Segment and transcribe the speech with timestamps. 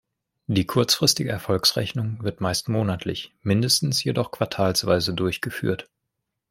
[0.47, 5.89] Die kurzfristige Erfolgsrechnung wird meist monatlich, mindestens jedoch quartalsweise durchgeführt.